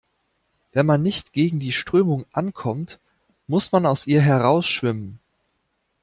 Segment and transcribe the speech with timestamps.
[0.71, 2.97] Wenn man nicht gegen die Strömung ankommt,
[3.45, 5.19] muss man aus ihr heraus schwimmen.